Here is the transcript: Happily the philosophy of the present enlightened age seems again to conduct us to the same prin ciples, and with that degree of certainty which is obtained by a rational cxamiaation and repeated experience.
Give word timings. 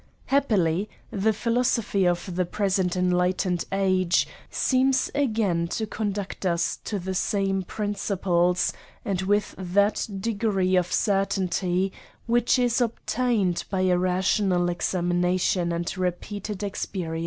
Happily 0.25 0.89
the 1.11 1.31
philosophy 1.31 2.07
of 2.07 2.35
the 2.35 2.43
present 2.43 2.95
enlightened 2.95 3.65
age 3.71 4.27
seems 4.49 5.11
again 5.13 5.67
to 5.67 5.85
conduct 5.85 6.43
us 6.43 6.77
to 6.85 6.97
the 6.97 7.13
same 7.13 7.61
prin 7.61 7.93
ciples, 7.93 8.73
and 9.05 9.21
with 9.21 9.53
that 9.59 10.07
degree 10.19 10.75
of 10.75 10.91
certainty 10.91 11.93
which 12.25 12.57
is 12.57 12.81
obtained 12.81 13.63
by 13.69 13.81
a 13.81 13.95
rational 13.95 14.65
cxamiaation 14.65 15.71
and 15.71 15.95
repeated 15.95 16.63
experience. 16.63 17.19